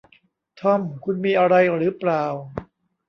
[0.59, 2.23] ทอม คุณมีอะไรหรือเปล่า